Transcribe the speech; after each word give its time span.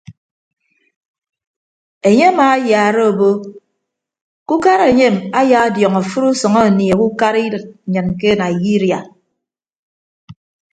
Enye 2.07 2.25
amaayaara 2.31 3.01
obo 3.11 3.29
ke 4.45 4.51
ukara 4.57 4.85
enyem 4.91 5.15
ayaadiọñ 5.39 5.93
afịt 6.01 6.23
usʌñ 6.31 6.53
anieehe 6.67 7.03
ukara 7.09 7.39
idịt 7.47 7.65
nnyịn 7.87 8.07
ke 8.19 8.29
naiyiria. 8.39 8.99